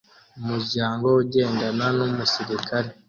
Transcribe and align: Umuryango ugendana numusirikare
Umuryango 0.39 1.05
ugendana 1.21 1.85
numusirikare 1.97 2.89